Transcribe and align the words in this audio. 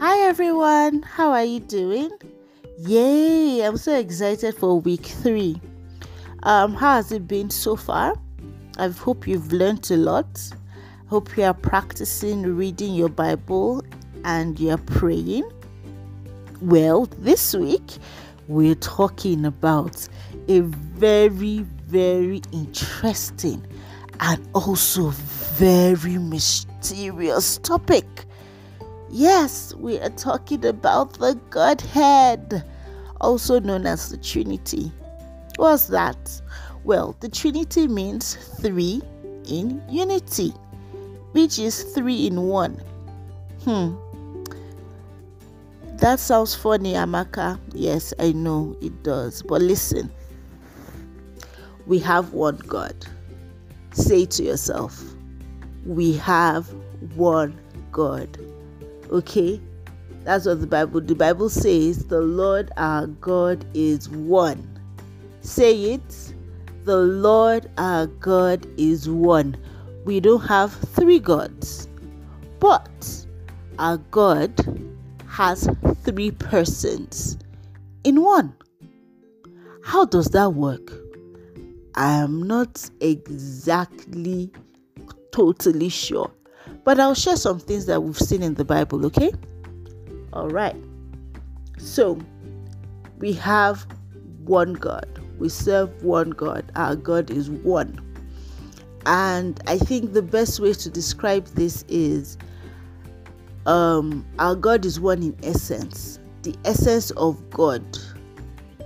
Hi 0.00 0.28
everyone, 0.28 1.02
how 1.02 1.32
are 1.32 1.44
you 1.44 1.58
doing? 1.58 2.12
Yay, 2.78 3.62
I'm 3.62 3.76
so 3.76 3.98
excited 3.98 4.54
for 4.54 4.80
week 4.80 5.04
three. 5.04 5.60
Um, 6.44 6.74
how 6.74 6.94
has 6.94 7.10
it 7.10 7.26
been 7.26 7.50
so 7.50 7.74
far? 7.74 8.14
I 8.78 8.86
hope 8.90 9.26
you've 9.26 9.52
learned 9.52 9.90
a 9.90 9.96
lot. 9.96 10.52
Hope 11.08 11.36
you 11.36 11.42
are 11.42 11.52
practicing 11.52 12.42
reading 12.54 12.94
your 12.94 13.08
Bible 13.08 13.82
and 14.24 14.60
you're 14.60 14.78
praying. 14.78 15.50
Well, 16.62 17.06
this 17.18 17.56
week 17.56 17.98
we're 18.46 18.76
talking 18.76 19.46
about 19.46 20.08
a 20.46 20.60
very, 20.60 21.66
very 21.88 22.40
interesting 22.52 23.66
and 24.20 24.48
also 24.54 25.08
very 25.08 26.18
mysterious 26.18 27.58
topic. 27.58 28.27
Yes, 29.10 29.74
we 29.74 29.98
are 30.00 30.10
talking 30.10 30.66
about 30.66 31.14
the 31.14 31.34
Godhead, 31.48 32.62
also 33.20 33.58
known 33.58 33.86
as 33.86 34.10
the 34.10 34.18
Trinity. 34.18 34.92
What's 35.56 35.86
that? 35.86 36.42
Well, 36.84 37.16
the 37.20 37.28
Trinity 37.28 37.88
means 37.88 38.34
three 38.60 39.00
in 39.46 39.82
unity, 39.88 40.50
which 41.32 41.58
is 41.58 41.84
three 41.84 42.26
in 42.26 42.42
one. 42.42 42.74
Hmm. 43.64 43.94
That 45.96 46.20
sounds 46.20 46.54
funny, 46.54 46.92
Amaka. 46.92 47.58
Yes, 47.72 48.12
I 48.18 48.32
know 48.32 48.76
it 48.82 49.02
does. 49.02 49.42
But 49.42 49.62
listen, 49.62 50.12
we 51.86 51.98
have 52.00 52.34
one 52.34 52.58
God. 52.58 52.94
Say 53.92 54.26
to 54.26 54.44
yourself, 54.44 55.02
we 55.86 56.12
have 56.18 56.68
one 57.16 57.58
God. 57.90 58.38
Okay? 59.10 59.60
That's 60.24 60.46
what 60.46 60.60
the 60.60 60.66
Bible 60.66 61.00
the 61.00 61.14
Bible 61.14 61.48
says, 61.48 62.06
the 62.06 62.20
Lord 62.20 62.70
our 62.76 63.06
God 63.06 63.64
is 63.74 64.08
one. 64.08 64.78
Say 65.40 65.94
it. 65.94 66.34
The 66.84 66.96
Lord 66.96 67.70
our 67.78 68.06
God 68.06 68.66
is 68.76 69.08
one. 69.08 69.56
We 70.04 70.20
don't 70.20 70.46
have 70.46 70.72
three 70.72 71.18
gods. 71.18 71.88
But 72.60 73.26
our 73.78 73.98
God 74.10 74.52
has 75.28 75.68
three 76.02 76.30
persons 76.30 77.38
in 78.04 78.22
one. 78.22 78.54
How 79.84 80.04
does 80.04 80.26
that 80.28 80.50
work? 80.50 80.92
I 81.94 82.12
am 82.12 82.42
not 82.42 82.88
exactly 83.00 84.50
totally 85.32 85.88
sure. 85.88 86.30
But 86.88 86.98
I'll 86.98 87.12
share 87.12 87.36
some 87.36 87.58
things 87.58 87.84
that 87.84 88.02
we've 88.02 88.16
seen 88.16 88.42
in 88.42 88.54
the 88.54 88.64
Bible, 88.64 89.04
okay? 89.04 89.30
All 90.32 90.48
right. 90.48 90.74
So, 91.76 92.18
we 93.18 93.34
have 93.34 93.86
one 94.46 94.72
God. 94.72 95.06
We 95.38 95.50
serve 95.50 96.02
one 96.02 96.30
God. 96.30 96.72
Our 96.76 96.96
God 96.96 97.30
is 97.30 97.50
one. 97.50 98.00
And 99.04 99.60
I 99.66 99.76
think 99.76 100.14
the 100.14 100.22
best 100.22 100.60
way 100.60 100.72
to 100.72 100.88
describe 100.88 101.44
this 101.48 101.84
is 101.88 102.38
um, 103.66 104.24
our 104.38 104.54
God 104.54 104.86
is 104.86 104.98
one 104.98 105.22
in 105.22 105.36
essence. 105.42 106.18
The 106.42 106.56
essence 106.64 107.10
of 107.10 107.50
God 107.50 107.84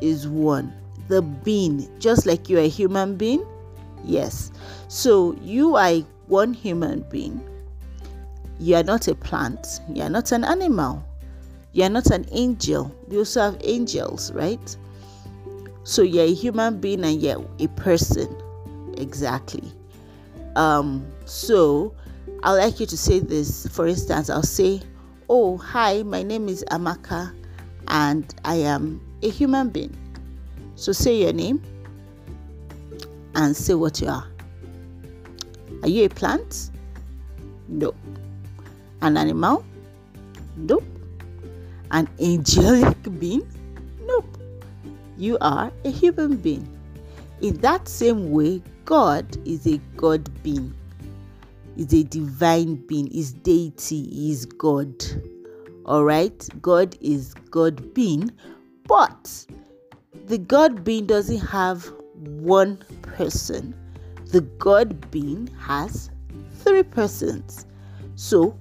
is 0.00 0.26
one. 0.26 0.74
The 1.06 1.22
being, 1.22 1.88
just 2.00 2.26
like 2.26 2.48
you're 2.48 2.62
a 2.62 2.68
human 2.68 3.16
being, 3.16 3.46
yes. 4.02 4.50
So 4.88 5.36
you 5.40 5.76
are 5.76 5.98
one 6.26 6.52
human 6.52 7.02
being 7.08 7.40
you 8.62 8.76
are 8.76 8.84
not 8.84 9.08
a 9.08 9.14
plant, 9.14 9.80
you 9.92 10.02
are 10.02 10.08
not 10.08 10.30
an 10.30 10.44
animal, 10.44 11.04
you 11.72 11.82
are 11.82 11.90
not 11.90 12.06
an 12.12 12.24
angel. 12.30 12.94
We 13.08 13.18
also 13.18 13.40
have 13.40 13.56
angels, 13.62 14.30
right? 14.32 14.76
So 15.82 16.02
you're 16.02 16.26
a 16.26 16.32
human 16.32 16.78
being 16.78 17.04
and 17.04 17.20
you're 17.20 17.44
a 17.58 17.66
person. 17.68 18.28
Exactly. 18.98 19.72
Um, 20.54 21.04
so 21.24 21.92
I'd 22.44 22.52
like 22.54 22.78
you 22.78 22.86
to 22.86 22.96
say 22.96 23.18
this. 23.18 23.66
For 23.66 23.88
instance, 23.88 24.30
I'll 24.30 24.44
say, 24.44 24.80
Oh, 25.28 25.56
hi, 25.56 26.04
my 26.04 26.22
name 26.22 26.48
is 26.48 26.64
Amaka 26.70 27.34
and 27.88 28.32
I 28.44 28.56
am 28.56 29.00
a 29.22 29.28
human 29.28 29.70
being. 29.70 29.96
So 30.76 30.92
say 30.92 31.16
your 31.16 31.32
name 31.32 31.60
and 33.34 33.56
say 33.56 33.74
what 33.74 34.00
you 34.00 34.08
are. 34.08 34.26
Are 35.82 35.88
you 35.88 36.04
a 36.04 36.08
plant? 36.08 36.70
No. 37.66 37.92
An 39.02 39.16
animal? 39.16 39.64
Nope. 40.56 40.84
An 41.90 42.08
angelic 42.20 42.96
being? 43.18 43.46
Nope. 44.06 44.38
You 45.18 45.36
are 45.40 45.72
a 45.84 45.90
human 45.90 46.36
being. 46.36 46.68
In 47.40 47.56
that 47.58 47.88
same 47.88 48.30
way, 48.30 48.62
God 48.84 49.36
is 49.44 49.66
a 49.66 49.78
God 49.96 50.30
being, 50.44 50.72
is 51.76 51.92
a 51.92 52.04
divine 52.04 52.76
being, 52.86 53.08
is 53.08 53.32
deity, 53.32 54.30
is 54.30 54.46
God. 54.46 54.94
All 55.84 56.04
right, 56.04 56.48
God 56.62 56.96
is 57.00 57.34
God 57.50 57.92
being, 57.94 58.30
but 58.86 59.46
the 60.26 60.38
God 60.38 60.84
being 60.84 61.06
doesn't 61.06 61.40
have 61.40 61.90
one 62.14 62.76
person. 63.02 63.74
The 64.26 64.42
God 64.42 65.10
being 65.10 65.48
has 65.58 66.10
three 66.60 66.84
persons. 66.84 67.66
So 68.14 68.56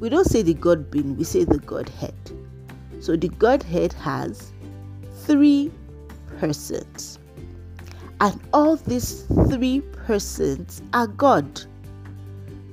we 0.00 0.08
don't 0.08 0.26
say 0.26 0.42
the 0.42 0.54
God 0.54 0.90
being, 0.90 1.16
we 1.16 1.24
say 1.24 1.44
the 1.44 1.58
Godhead. 1.58 2.14
So 3.00 3.16
the 3.16 3.28
Godhead 3.28 3.92
has 3.94 4.52
three 5.24 5.70
persons. 6.38 7.18
And 8.20 8.40
all 8.52 8.76
these 8.76 9.22
three 9.48 9.80
persons 9.80 10.82
are 10.92 11.06
God. 11.06 11.62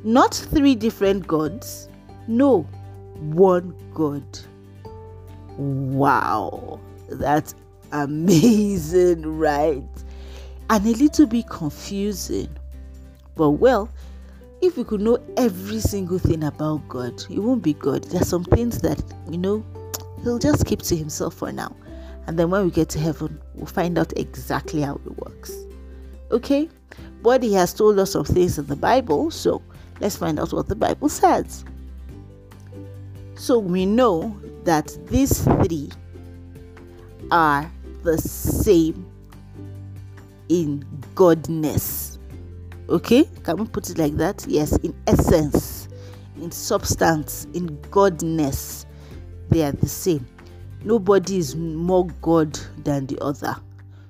Not 0.04 0.34
three 0.36 0.76
different 0.76 1.28
gods, 1.28 1.90
no, 2.28 2.62
one 3.20 3.76
God. 3.94 4.24
Wow, 5.58 6.80
that's 7.10 7.56
amazing, 7.92 9.38
right? 9.38 9.84
And 10.70 10.86
a 10.86 10.92
little 10.92 11.26
bit 11.26 11.48
confusing. 11.50 12.50
But 13.36 13.52
well, 13.52 13.90
if 14.66 14.78
we 14.78 14.84
could 14.84 15.02
know 15.02 15.18
every 15.38 15.80
single 15.80 16.18
thing 16.18 16.44
about 16.44 16.88
God, 16.90 17.24
it 17.30 17.40
won't 17.40 17.62
be 17.62 17.74
God. 17.74 18.04
There's 18.06 18.28
some 18.28 18.44
things 18.44 18.80
that, 18.80 19.02
you 19.30 19.38
know, 19.38 19.64
He'll 20.24 20.40
just 20.40 20.66
keep 20.66 20.82
to 20.84 20.96
Himself 20.96 21.36
for 21.36 21.52
now. 21.52 21.76
And 22.28 22.40
then 22.40 22.50
when 22.50 22.66
we 22.66 22.72
get 22.72 22.90
to 22.90 23.00
heaven, 23.00 23.40
we'll 23.54 23.68
find 23.68 23.98
out 23.98 24.12
exactly 24.18 24.82
how 24.82 24.96
it 24.96 25.18
works. 25.18 25.54
Okay? 26.32 26.68
But 27.22 27.44
He 27.44 27.54
has 27.54 27.74
told 27.74 28.00
us 28.00 28.12
some 28.14 28.26
things 28.26 28.58
in 28.58 28.66
the 28.66 28.76
Bible, 28.76 29.30
so 29.30 29.62
let's 30.00 30.16
find 30.16 30.40
out 30.40 30.52
what 30.52 30.68
the 30.68 30.76
Bible 30.76 31.10
says. 31.10 31.64
So 33.36 33.60
we 33.60 33.86
know 33.86 34.36
that 34.64 34.98
these 35.08 35.44
three 35.44 35.92
are 37.32 37.70
the 38.04 38.18
same 38.18 39.06
in 40.50 40.86
godness 41.14 42.15
Okay, 42.88 43.28
can 43.44 43.58
we 43.58 43.66
put 43.66 43.90
it 43.90 43.98
like 43.98 44.16
that? 44.18 44.46
Yes, 44.48 44.78
in 44.78 44.94
essence, 45.08 45.90
in 46.38 46.52
substance, 46.52 47.48
in 47.54 47.78
godness, 47.90 48.86
they 49.50 49.64
are 49.64 49.72
the 49.72 49.90
same. 49.90 50.26
Nobody 50.84 51.38
is 51.38 51.56
more 51.56 52.06
God 52.22 52.54
than 52.84 53.08
the 53.08 53.18
other. 53.22 53.56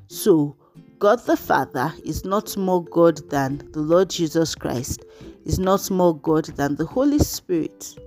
So, 0.07 0.57
God 0.99 1.25
the 1.25 1.37
Father 1.37 1.93
is 2.03 2.25
not 2.25 2.57
more 2.57 2.83
God 2.83 3.17
than 3.29 3.59
the 3.71 3.79
Lord 3.79 4.09
Jesus 4.09 4.55
Christ, 4.55 5.05
is 5.45 5.57
not 5.57 5.89
more 5.89 6.17
God 6.17 6.45
than 6.57 6.75
the 6.75 6.85
Holy 6.85 7.19
Spirit. 7.19 7.97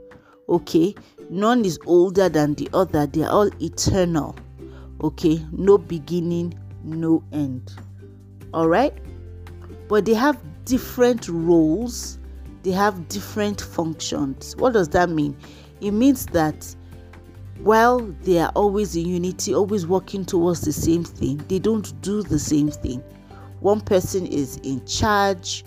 Okay, 0.50 0.94
none 1.30 1.64
is 1.64 1.78
older 1.86 2.28
than 2.28 2.54
the 2.54 2.68
other, 2.74 3.06
they 3.06 3.22
are 3.22 3.30
all 3.30 3.50
eternal. 3.62 4.36
Okay, 5.02 5.42
no 5.50 5.78
beginning, 5.78 6.52
no 6.84 7.24
end. 7.32 7.72
All 8.52 8.68
right, 8.68 8.92
but 9.88 10.04
they 10.04 10.14
have 10.14 10.38
different 10.68 11.28
roles, 11.28 12.18
they 12.62 12.70
have 12.72 13.08
different 13.08 13.60
functions. 13.60 14.54
What 14.56 14.74
does 14.74 14.90
that 14.90 15.08
mean? 15.08 15.34
It 15.80 15.92
means 15.92 16.26
that 16.26 16.74
while 17.60 18.00
they 18.22 18.38
are 18.38 18.52
always 18.54 18.94
in 18.94 19.06
unity, 19.06 19.54
always 19.54 19.86
working 19.86 20.24
towards 20.24 20.60
the 20.60 20.72
same 20.72 21.04
thing, 21.04 21.38
they 21.48 21.58
don't 21.58 21.98
do 22.02 22.22
the 22.22 22.38
same 22.38 22.70
thing. 22.70 23.02
One 23.60 23.80
person 23.80 24.26
is 24.26 24.58
in 24.58 24.84
charge, 24.84 25.64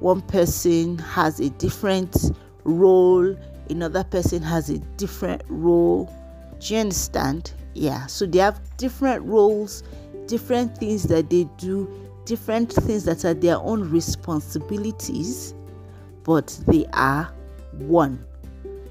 one 0.00 0.22
person 0.22 0.98
has 0.98 1.38
a 1.38 1.50
different 1.50 2.32
role, 2.64 3.36
another 3.68 4.02
person 4.02 4.42
has 4.42 4.70
a 4.70 4.78
different 4.96 5.42
role. 5.48 6.12
Do 6.58 6.74
you 6.74 6.80
understand? 6.80 7.52
Yeah, 7.74 8.06
so 8.06 8.26
they 8.26 8.38
have 8.38 8.60
different 8.78 9.24
roles, 9.24 9.82
different 10.26 10.76
things 10.78 11.04
that 11.04 11.28
they 11.28 11.44
do 11.58 11.86
different 12.24 12.72
things 12.72 13.04
that 13.04 13.24
are 13.24 13.34
their 13.34 13.56
own 13.56 13.90
responsibilities, 13.90 15.54
but 16.24 16.58
they 16.66 16.86
are 16.92 17.32
one. 17.72 18.24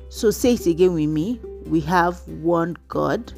So 0.09 0.31
say 0.31 0.53
it 0.53 0.65
again 0.65 0.93
with 0.93 1.09
me 1.09 1.39
we 1.65 1.79
have 1.81 2.27
one 2.27 2.75
God. 2.87 3.31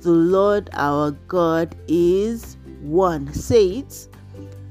The 0.00 0.10
Lord 0.10 0.70
our 0.72 1.12
God 1.28 1.76
is 1.86 2.56
one. 2.80 3.32
Say 3.32 3.78
it. 3.78 4.08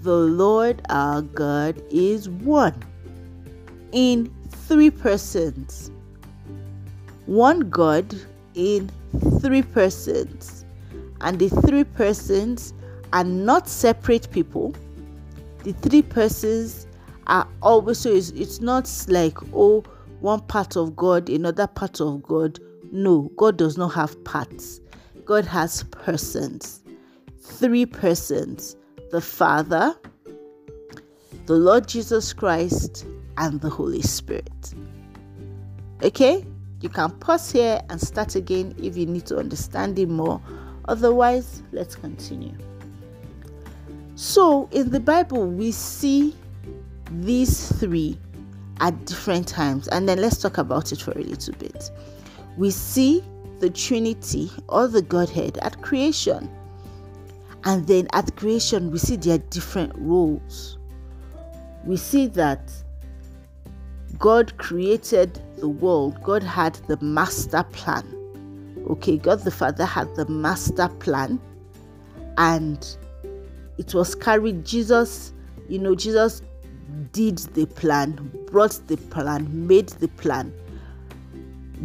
The 0.01 0.15
Lord 0.15 0.81
our 0.89 1.21
God 1.21 1.81
is 1.89 2.29
one. 2.29 2.83
In 3.91 4.33
three 4.49 4.89
persons. 4.89 5.91
One 7.25 7.69
God 7.69 8.15
in 8.55 8.89
three 9.39 9.61
persons. 9.61 10.65
And 11.21 11.39
the 11.39 11.49
three 11.49 11.83
persons 11.83 12.73
are 13.13 13.23
not 13.23 13.67
separate 13.67 14.29
people. 14.31 14.75
The 15.63 15.73
three 15.73 16.01
persons 16.01 16.87
are 17.27 17.47
always 17.61 17.99
so 17.99 18.09
it's, 18.13 18.29
it's 18.31 18.61
not 18.61 18.89
like 19.09 19.37
oh 19.53 19.83
one 20.19 20.41
part 20.41 20.75
of 20.75 20.95
God, 20.95 21.29
another 21.29 21.67
part 21.67 22.01
of 22.01 22.23
God. 22.23 22.59
No, 22.91 23.31
God 23.35 23.57
does 23.57 23.77
not 23.77 23.89
have 23.89 24.23
parts. 24.23 24.79
God 25.25 25.45
has 25.45 25.83
persons. 25.83 26.81
Three 27.39 27.85
persons 27.85 28.75
the 29.11 29.21
Father, 29.21 29.95
the 31.45 31.53
Lord 31.53 31.87
Jesus 31.87 32.33
Christ, 32.33 33.05
and 33.37 33.61
the 33.61 33.69
Holy 33.69 34.01
Spirit. 34.01 34.73
Okay? 36.03 36.45
You 36.81 36.89
can 36.89 37.11
pause 37.19 37.51
here 37.51 37.81
and 37.89 37.99
start 37.99 38.35
again 38.35 38.75
if 38.77 38.97
you 38.97 39.05
need 39.05 39.25
to 39.27 39.37
understand 39.37 39.97
it 39.97 40.09
more. 40.09 40.41
Otherwise, 40.87 41.63
let's 41.71 41.95
continue. 41.95 42.53
So, 44.17 44.67
in 44.71 44.89
the 44.89 44.99
Bible, 44.99 45.45
we 45.45 45.71
see 45.71 46.35
these 47.11 47.71
three 47.73 48.17
at 48.79 49.05
different 49.05 49.47
times, 49.47 49.87
and 49.89 50.09
then 50.09 50.19
let's 50.19 50.39
talk 50.39 50.57
about 50.57 50.91
it 50.91 50.99
for 50.99 51.11
a 51.11 51.21
little 51.21 51.53
bit. 51.53 51.91
We 52.57 52.71
see 52.71 53.23
the 53.59 53.69
Trinity 53.69 54.49
or 54.69 54.87
the 54.87 55.03
Godhead 55.03 55.59
at 55.59 55.83
creation, 55.83 56.49
and 57.63 57.85
then 57.85 58.07
at 58.13 58.35
creation, 58.35 58.89
we 58.89 58.97
see 58.97 59.17
their 59.17 59.37
different 59.37 59.93
roles. 59.95 60.79
We 61.85 61.95
see 61.95 62.25
that 62.29 62.71
God 64.17 64.57
created 64.57 65.39
the 65.57 65.69
world, 65.69 66.23
God 66.23 66.41
had 66.41 66.73
the 66.87 66.97
master 67.01 67.61
plan. 67.71 68.03
Okay, 68.89 69.17
God 69.17 69.41
the 69.41 69.51
Father 69.51 69.85
had 69.85 70.15
the 70.15 70.25
master 70.27 70.89
plan, 70.89 71.39
and 72.39 72.97
it 73.77 73.93
was 73.93 74.15
carried. 74.15 74.65
Jesus, 74.65 75.33
you 75.67 75.79
know, 75.79 75.95
Jesus 75.95 76.41
did 77.11 77.37
the 77.37 77.65
plan, 77.65 78.31
brought 78.51 78.79
the 78.87 78.97
plan, 78.97 79.67
made 79.67 79.89
the 79.89 80.07
plan. 80.09 80.53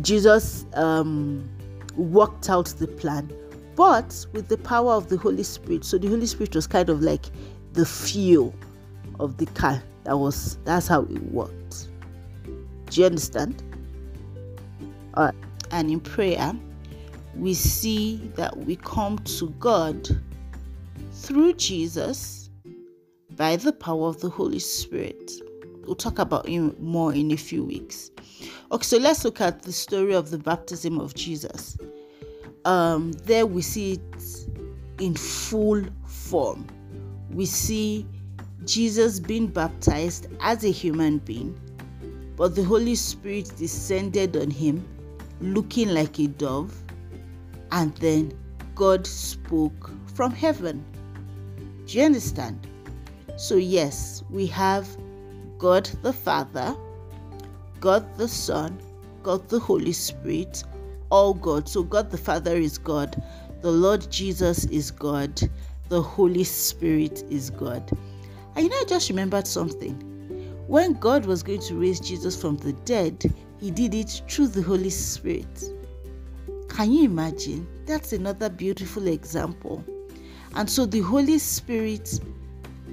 Jesus 0.00 0.64
um, 0.74 1.48
worked 1.96 2.48
out 2.48 2.66
the 2.66 2.86
plan, 2.86 3.30
but 3.76 4.26
with 4.32 4.48
the 4.48 4.58
power 4.58 4.92
of 4.92 5.08
the 5.08 5.16
Holy 5.16 5.42
Spirit. 5.42 5.84
So 5.84 5.98
the 5.98 6.08
Holy 6.08 6.26
Spirit 6.26 6.54
was 6.54 6.66
kind 6.66 6.88
of 6.88 7.02
like 7.02 7.26
the 7.72 7.84
fuel 7.84 8.54
of 9.20 9.36
the 9.36 9.46
car. 9.46 9.82
That 10.04 10.16
was 10.16 10.58
that's 10.64 10.88
how 10.88 11.02
it 11.02 11.22
worked. 11.30 11.88
Do 12.90 13.00
you 13.00 13.06
understand? 13.06 13.62
Right. 15.16 15.34
And 15.70 15.90
in 15.90 16.00
prayer, 16.00 16.54
we 17.36 17.54
see 17.54 18.30
that 18.36 18.56
we 18.56 18.76
come 18.76 19.18
to 19.18 19.48
God 19.58 20.08
through 21.12 21.54
Jesus 21.54 22.50
by 23.36 23.56
the 23.56 23.72
power 23.72 24.08
of 24.08 24.20
the 24.20 24.28
Holy 24.28 24.58
Spirit. 24.58 25.32
We'll 25.84 25.94
talk 25.94 26.18
about 26.18 26.46
him 26.46 26.76
more 26.78 27.12
in 27.12 27.32
a 27.32 27.36
few 27.36 27.64
weeks. 27.64 28.10
Okay, 28.70 28.84
so 28.84 28.98
let's 28.98 29.24
look 29.24 29.40
at 29.40 29.62
the 29.62 29.72
story 29.72 30.14
of 30.14 30.30
the 30.30 30.38
baptism 30.38 31.00
of 31.00 31.14
Jesus. 31.14 31.76
Um, 32.64 33.12
there 33.24 33.46
we 33.46 33.62
see 33.62 33.94
it 33.94 34.48
in 34.98 35.14
full 35.14 35.82
form. 36.06 36.66
We 37.30 37.46
see 37.46 38.06
Jesus 38.64 39.18
being 39.18 39.48
baptized 39.48 40.28
as 40.40 40.64
a 40.64 40.70
human 40.70 41.18
being, 41.18 41.58
but 42.36 42.54
the 42.54 42.62
Holy 42.62 42.94
Spirit 42.94 43.52
descended 43.56 44.36
on 44.36 44.50
him 44.50 44.86
looking 45.40 45.88
like 45.88 46.18
a 46.20 46.28
dove, 46.28 46.74
and 47.72 47.94
then 47.96 48.32
God 48.74 49.06
spoke 49.06 49.90
from 50.14 50.30
heaven. 50.30 50.84
Do 51.86 51.98
you 51.98 52.04
understand? 52.04 52.66
So, 53.36 53.56
yes, 53.56 54.22
we 54.30 54.46
have 54.46 54.88
God 55.58 55.86
the 56.02 56.12
Father, 56.12 56.76
God 57.80 58.06
the 58.16 58.28
Son, 58.28 58.80
God 59.22 59.48
the 59.48 59.58
Holy 59.58 59.92
Spirit, 59.92 60.64
all 61.10 61.34
God. 61.34 61.68
So, 61.68 61.82
God 61.82 62.10
the 62.10 62.18
Father 62.18 62.56
is 62.56 62.78
God, 62.78 63.20
the 63.60 63.70
Lord 63.70 64.10
Jesus 64.10 64.64
is 64.66 64.90
God, 64.90 65.40
the 65.88 66.00
Holy 66.00 66.44
Spirit 66.44 67.24
is 67.30 67.50
God. 67.50 67.90
And 68.54 68.64
you 68.64 68.70
know, 68.70 68.76
I 68.80 68.84
just 68.86 69.08
remembered 69.08 69.46
something. 69.46 69.94
When 70.68 70.94
God 70.94 71.26
was 71.26 71.42
going 71.42 71.60
to 71.62 71.74
raise 71.74 72.00
Jesus 72.00 72.40
from 72.40 72.56
the 72.58 72.72
dead, 72.84 73.32
He 73.60 73.70
did 73.70 73.94
it 73.94 74.22
through 74.28 74.48
the 74.48 74.62
Holy 74.62 74.90
Spirit. 74.90 75.64
Can 76.68 76.92
you 76.92 77.04
imagine? 77.04 77.66
That's 77.86 78.12
another 78.12 78.48
beautiful 78.48 79.08
example. 79.08 79.84
And 80.54 80.68
so 80.68 80.86
the 80.86 81.00
Holy 81.00 81.38
Spirit 81.38 82.20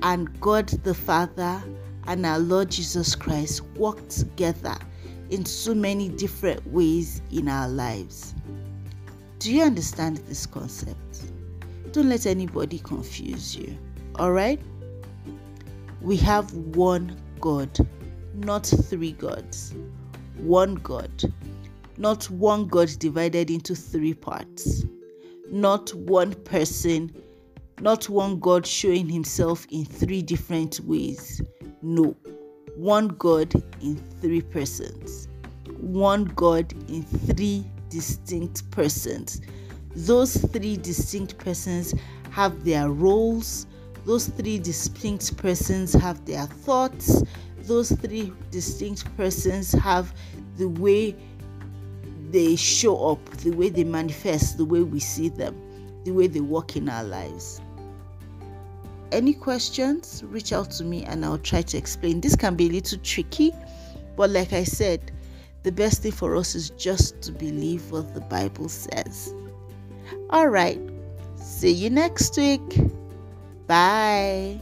and 0.02 0.40
God 0.40 0.68
the 0.84 0.94
Father 0.94 1.62
and 2.08 2.26
our 2.26 2.40
Lord 2.40 2.72
Jesus 2.72 3.16
Christ 3.16 3.62
work 3.76 4.08
together 4.08 4.76
in 5.30 5.46
so 5.46 5.76
many 5.76 6.10
different 6.10 6.66
ways 6.68 7.22
in 7.32 7.48
our 7.48 7.68
lives. 7.68 8.34
Do 9.40 9.54
you 9.54 9.64
understand 9.64 10.18
this 10.18 10.46
concept? 10.46 11.32
Don't 11.92 12.10
let 12.10 12.26
anybody 12.26 12.80
confuse 12.80 13.56
you. 13.56 13.78
All 14.16 14.32
right? 14.32 14.60
We 16.02 16.16
have 16.18 16.54
one 16.54 17.18
God, 17.42 17.78
not 18.34 18.66
three 18.66 19.12
gods. 19.14 19.76
One 20.38 20.76
God, 20.76 21.12
not 21.98 22.30
one 22.30 22.68
God 22.68 22.90
divided 23.00 23.52
into 23.52 23.76
three 23.76 24.14
parts. 24.14 24.86
Not 25.52 25.94
one 25.94 26.34
person 26.34 27.12
not 27.81 28.10
one 28.10 28.40
God 28.40 28.66
showing 28.66 29.08
himself 29.08 29.66
in 29.70 29.86
three 29.86 30.22
different 30.22 30.80
ways. 30.81 31.42
No, 31.81 32.16
one 32.76 33.10
God 33.10 33.54
in 33.81 33.96
three 34.20 34.42
persons. 34.42 35.28
One 35.78 36.26
God 36.26 36.74
in 36.90 37.04
three 37.04 37.66
distinct 37.90 38.69
persons. 38.71 39.42
Those 39.95 40.38
three 40.38 40.78
distinct 40.78 41.38
persons 41.38 41.94
have 42.31 42.66
their 42.66 42.90
roles. 42.90 43.66
Those 44.06 44.28
three 44.28 44.59
distinct 44.59 45.38
persons 45.38 45.94
have 45.94 46.24
their 46.26 46.45
thoughts. 46.45 47.24
Those 47.62 47.92
three 47.92 48.33
distinct 48.52 49.06
persons 49.16 49.71
have 49.71 50.14
the 50.57 50.68
way 50.68 51.16
they 52.30 52.56
show 52.56 53.12
up, 53.12 53.26
the 53.38 53.52
way 53.52 53.69
they 53.69 53.83
manifest, 53.83 54.57
the 54.57 54.66
way 54.66 54.81
we 54.81 55.00
see 55.00 55.30
them, 55.30 55.56
the 56.04 56.12
way 56.12 56.28
they 56.28 56.42
walk 56.42 56.76
in 56.76 56.90
our 56.90 57.04
lives 57.04 57.62
any 59.11 59.33
questions, 59.33 60.23
reach 60.28 60.54
out 60.54 60.71
to 60.71 60.83
me 60.83 61.04
and 61.04 61.25
I'll 61.25 61.37
try 61.37 61.61
to 61.61 61.78
explain. 61.78 62.21
This 62.21 62.35
can 62.35 62.56
be 62.56 62.68
a 62.68 62.71
little 62.71 62.99
tricky, 62.99 63.54
but 64.16 64.30
like 64.30 64.54
I 64.54 64.63
said, 64.63 65.11
the 65.63 65.71
best 65.71 66.04
thing 66.04 66.11
for 66.11 66.35
us 66.35 66.56
is 66.56 66.69
just 66.71 67.21
to 67.23 67.31
believe 67.31 67.92
what 67.92 68.13
the 68.13 68.21
Bible 68.21 68.69
says. 68.69 69.33
All 70.30 70.47
right, 70.47 70.80
see 71.35 71.71
you 71.71 71.89
next 71.89 72.37
week. 72.37 72.80
Bye. 73.68 74.59